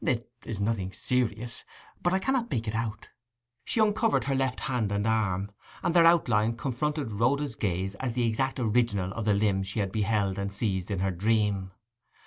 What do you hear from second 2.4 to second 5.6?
make it out.' She uncovered her left hand and arm;